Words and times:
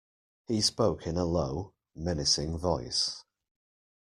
He 0.47 0.61
spoke 0.61 1.05
in 1.05 1.15
a 1.15 1.25
low, 1.25 1.75
menacing 1.95 2.57
voice. 2.57 3.23